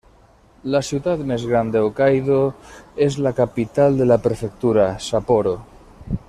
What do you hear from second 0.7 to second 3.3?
La ciutat més gran de Hokkaido és